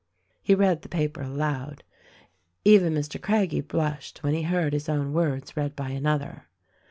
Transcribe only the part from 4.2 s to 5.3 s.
when he heard his own